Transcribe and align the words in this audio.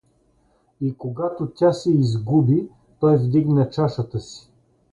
И 0.81 0.97
когато 0.97 1.47
тя 1.47 1.73
се 1.73 1.91
изгуби, 1.93 2.69
той 2.99 3.17
вдигна 3.17 3.69
чашата 3.69 4.19
си. 4.19 4.49